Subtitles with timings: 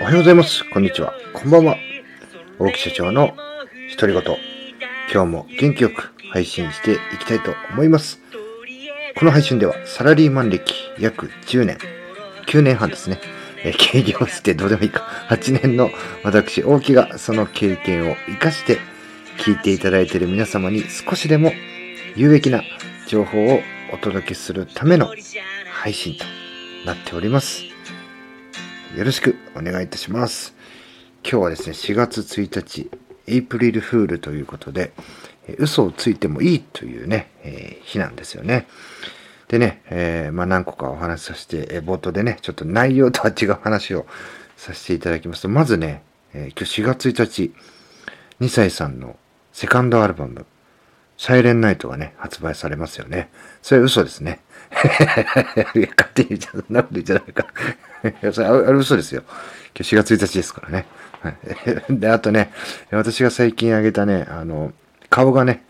[0.00, 0.68] おはようございます。
[0.72, 1.14] こんにちは。
[1.32, 1.76] こんばんは。
[2.58, 3.36] 大木社長の
[3.96, 4.36] 独り言。
[5.12, 8.18] 今日も元気よく配信していきたいと思います。
[9.16, 11.78] この配信ではサラリーマン歴約10年、
[12.48, 13.20] 9年半ですね。
[13.62, 15.02] え経験をしてどうでもいいか。
[15.28, 15.90] 8年の
[16.24, 18.78] 私、大木がその経験を活かして
[19.38, 21.52] 聞いていただいている皆様に少しでも
[22.16, 22.64] 有益な
[23.06, 23.60] 情報を
[23.92, 25.14] お届けするための
[25.70, 26.37] 配信と
[26.84, 27.64] なっております。
[28.96, 30.54] よろしくお願いいたします。
[31.22, 32.90] 今日はですね、4月1日、
[33.26, 34.92] エイプリルフールということで、
[35.58, 38.66] 嘘をついてもいいというね、えー、日なんですよね。
[39.48, 44.06] でね、えー、まあ、何個かお話しさせて、えー、冒頭でね、ちょっと内容とは違う話を
[44.56, 46.02] させていただきますと、まずね、
[46.34, 47.54] え今日4月1日、
[48.40, 49.16] 2歳さんの
[49.52, 50.46] セカンドアルバム、
[51.18, 53.28] サイレンナイトがね、発売されますよね。
[53.60, 54.38] それ嘘ですね。
[54.70, 57.46] 勝手に言っちゃ、そんなこと言っちゃダメか。
[58.32, 59.24] それあれ嘘ですよ。
[59.74, 60.86] 今日4月1日ですからね。
[61.20, 61.36] はい、
[61.98, 62.52] で、あとね、
[62.92, 64.72] 私が最近あげたね、あの、
[65.10, 65.64] 顔がね、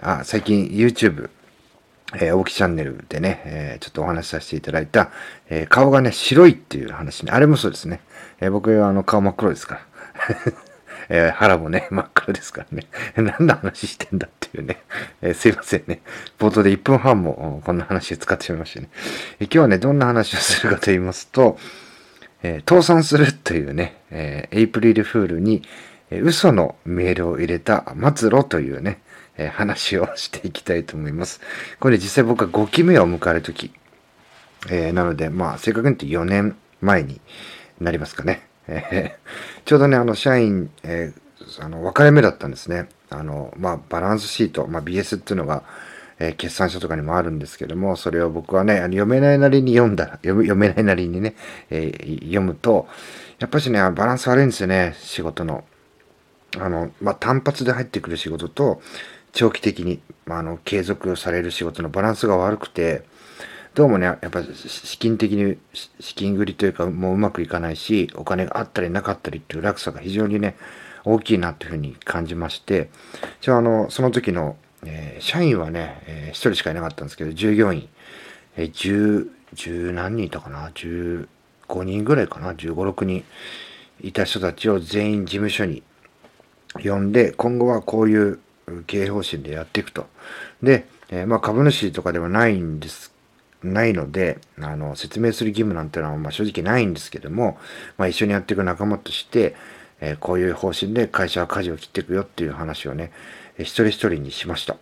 [0.00, 1.28] あ、最近 YouTube、
[2.14, 5.10] えー、大木チャンネルでね、えー、ちょっとお話しさせていただいた、
[5.50, 7.32] えー、顔がね、白いっていう話ね。
[7.32, 8.00] あれもそうですね。
[8.40, 10.67] え、僕はあの顔真っ黒ですから。
[11.08, 12.86] えー、腹もね、 真っ黒ですからね。
[13.16, 14.82] 何の話してんだっていうね。
[15.22, 16.00] えー、すいませんね。
[16.38, 18.88] 冒頭で1分半もこんな話使ってしまいましたね。
[19.40, 21.58] えー、今日はね、どんな話をするかと言いますと、
[22.42, 25.62] え倒産するというね、えエイプリルフールに、
[26.10, 27.84] え嘘のメールを入れた
[28.14, 29.00] 末路というね、
[29.36, 31.40] え話をしていきたいと思います。
[31.80, 33.72] これ実際僕は5期目を迎えるとき、
[34.70, 37.20] えなので、まあ、正確に言って4年前に
[37.80, 38.42] なりますかね。
[38.68, 42.88] えー、ちょうどね、あの、社員、えー、あの、分かれ目だったんですね。
[43.10, 45.64] あの、まあ、バランスシート、まあ、BS っていうのが、
[46.18, 51.34] えー、決算書とかにもあるんですけども、それを僕はね、あの読めないなりに読んだら、読読めないなりにね、
[51.70, 52.88] えー、読むと、
[53.38, 55.64] やっぱしね、バランス悪いんですよね、仕事の。
[56.58, 58.80] あの、まあ、単発で入ってくる仕事と、
[59.32, 63.04] 長期的に、まあ、あの、継続される仕事のバランスが悪くて、
[63.74, 65.58] どうもね、やっぱ資金的に
[66.00, 70.56] 資金繰りというかもううまくいかないし、お金があったりなかったりっていう落差が非常にね、
[71.04, 72.90] 大きいなというふうに感じまして、
[73.40, 77.88] じゃあ、あの、その時の、えー、社員はね、えー、1人しかいなかったんですけど、従業員、
[78.56, 81.26] えー、10、10何人いたかな ?15
[81.84, 83.24] 人ぐらいかな ?15、6人
[84.00, 85.82] いた人たちを全員事務所に
[86.82, 88.40] 呼んで、今後はこういう
[88.86, 90.06] 経営方針でやっていくと。
[90.62, 93.17] で、えー、まあ株主とかではないんです
[93.62, 97.58] ないので、あの、説明する義務なんてのは、まあ、正直ないんですけども、
[97.96, 99.54] まあ、一緒にやっていく仲間として、
[100.00, 103.10] えー、こういう方針で会社は舵を切っていくよっていう話をね、
[103.56, 104.76] えー、一人一人にしました。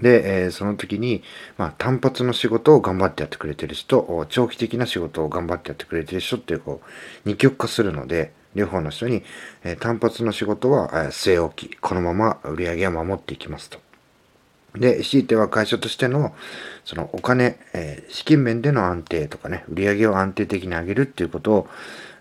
[0.00, 1.22] で、えー、その時に、
[1.58, 9.22] まあ、単発の仕事を頑張ってやってくれてる人、長期的な仕事を頑張ってやってくれてる人っていう、こう、二極化するので、両方の人に、
[9.64, 13.85] え、単発の仕事は、え、据え置き、このまま売り上げを守っていきますと。
[14.78, 16.34] で、強いては会社としての、
[16.84, 21.68] そのお金、えー、資金面での安定とかね、売り上げを安定的に上げるっていうことを、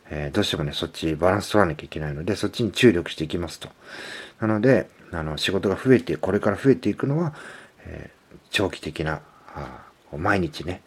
[0.10, 3.70] えー、どうしてもね、そっちバランス取らなきゃいけないので、そっちに注力していきますと。
[4.40, 7.34] なので、あの、仕事が増えて、これから増えていくのは、
[7.86, 9.22] えー、長期的な、
[9.54, 9.86] あ
[10.18, 10.82] 毎日ね、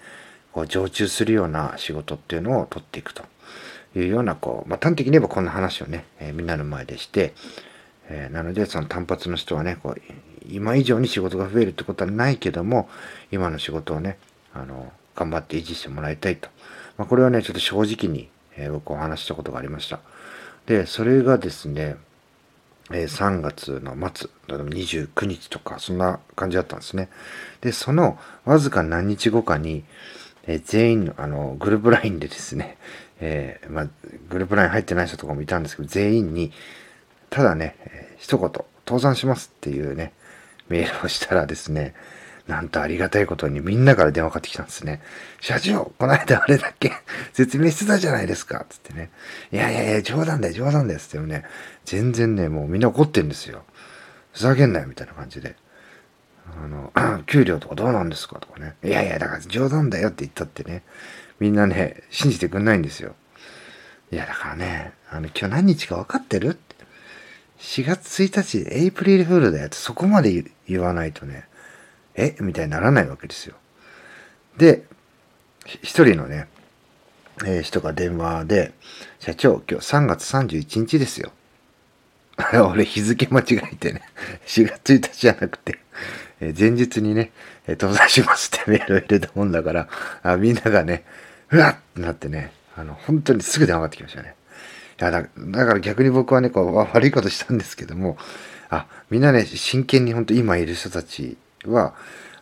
[0.52, 3.22] こう常駐するような仕事っていうのを取っていくと
[3.94, 7.34] いうような、こう、まあ、端的に言えばこんな話をね、え、みんなの前でして、
[8.08, 10.00] え、なので、その単発の人はね、こう、
[10.48, 12.88] 今以上に仕事が増えるってことはないけども、
[13.30, 14.18] 今の仕事をね、
[14.54, 16.48] あの、頑張って維持してもらいたいと。
[16.96, 20.00] まあ、これはね、ちょっと正直に、えー、僕お話したことがありました。
[20.66, 21.96] で、それがですね、
[22.90, 27.08] えー、3月の末、29日とか、そんな感じだったんですね。
[27.60, 29.84] で、そのわずか何日後かに、
[30.46, 32.78] えー、全員の、あの、グループラインでですね、
[33.20, 33.86] えー、まあ、
[34.30, 36.52] グループライン入ってない人とかもいたんですけど、全員に、
[37.30, 37.76] ただね、
[38.18, 38.50] 一言、
[38.86, 40.12] 倒産しますっていうね、
[40.68, 41.94] メールをしたらですね、
[42.46, 45.02] なんとありがたいことにみんなから電話かかってきたんですね。
[45.40, 46.92] 社長、この間あれだっけ？
[47.34, 49.10] 説明してたじゃないですかつってね。
[49.52, 51.00] いやいやいや、冗談だよ、冗談だよ。
[51.00, 51.44] つってもね、
[51.84, 53.64] 全然ね、もうみんな怒ってんですよ。
[54.32, 55.56] ふざけんなよ、みたいな感じで。
[56.62, 56.92] あの、
[57.26, 58.74] 給料とかどうなんですかとかね。
[58.82, 60.82] いやいや、だから冗談だよって言ったってね、
[61.40, 63.14] みんなね、信じてくんないんですよ。
[64.10, 66.58] いや、だからね、あの、今日何日か分かってる
[67.60, 71.44] ？4月1日、エイプリルフールだよってそこまで言わないとね、
[72.14, 72.36] え？
[72.40, 73.56] みたいにならないわけですよ。
[74.56, 74.84] で、
[75.64, 76.48] 一人のね、
[77.44, 78.72] えー、人が電話で、
[79.20, 81.32] 社長、今日3月31日ですよ。
[82.70, 84.02] 俺日付間違えてね、
[84.46, 85.78] 4月1日じゃなくて、
[86.40, 87.32] え、前日にね、
[87.66, 89.88] えー、登山しますってメールを入れたもんだから、
[90.22, 91.04] あみんながね、
[91.50, 94.34] うわっってなってね、あの、本当にすぐ電話がってきましたね。
[95.00, 98.16] いやだ、だから逆に僕はね、こう、悪いことしたんですけども、
[98.70, 101.94] あ、みんなね、真剣に本当今いる人たちは、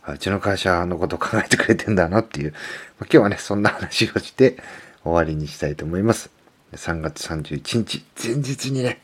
[0.09, 2.53] うちの会社のことを考えてくれてんだなっていう、
[2.99, 4.57] ま、今日はね、そんな話をして
[5.03, 6.31] 終わりにしたいと思います。
[6.75, 9.01] 3月31日、前日にね、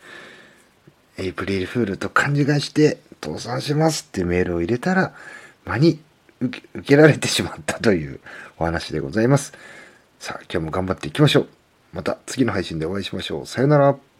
[1.19, 5.15] エイプリルフールと勘違いして倒産しますってメールを入れたら、
[5.65, 6.01] 間に
[6.41, 8.21] 受け受けられてしまったという
[8.59, 9.53] お話でございます。
[10.19, 11.49] さあ、今日も頑張っていきましょう。
[11.93, 13.47] また次の配信でお会いしましょう。
[13.47, 14.12] さよなら。